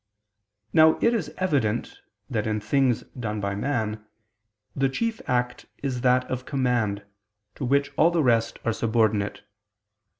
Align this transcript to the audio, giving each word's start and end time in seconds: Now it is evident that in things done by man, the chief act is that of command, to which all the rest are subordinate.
Now 0.73 0.97
it 0.97 1.13
is 1.13 1.31
evident 1.37 1.99
that 2.27 2.47
in 2.47 2.59
things 2.59 3.03
done 3.19 3.39
by 3.39 3.53
man, 3.53 4.03
the 4.75 4.89
chief 4.89 5.21
act 5.29 5.67
is 5.83 6.01
that 6.01 6.25
of 6.25 6.43
command, 6.43 7.05
to 7.53 7.65
which 7.65 7.91
all 7.97 8.09
the 8.09 8.23
rest 8.23 8.57
are 8.65 8.73
subordinate. 8.73 9.43